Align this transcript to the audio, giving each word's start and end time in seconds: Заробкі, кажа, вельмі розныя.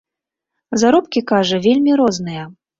Заробкі, 0.85 1.25
кажа, 1.35 1.63
вельмі 1.69 1.91
розныя. 2.05 2.51